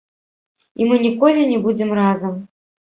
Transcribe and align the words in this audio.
І 0.81 0.89
мы 0.93 0.99
ніколі 1.05 1.47
не 1.53 1.59
будзем 1.69 1.97
разам. 2.03 2.33